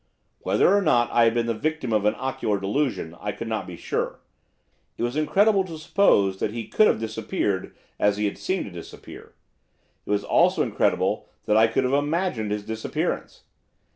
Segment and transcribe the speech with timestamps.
[0.39, 3.67] Whether or not I had been the victim of an ocular delusion I could not
[3.67, 4.19] be sure.
[4.97, 8.71] It was incredible to suppose that he could have disappeared as he had seemed to
[8.71, 9.35] disappear,
[10.03, 13.43] it was also incredible that I could have imagined his disappearance.